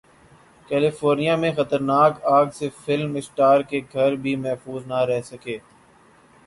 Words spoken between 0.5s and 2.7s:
California میں خطرناک اگ سے